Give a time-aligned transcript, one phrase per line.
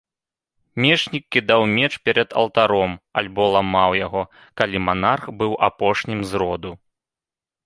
[0.83, 4.23] Мечнік кідаў меч перад алтаром, альбо ламаў яго,
[4.63, 6.71] калі манарх быў апошнім з роду.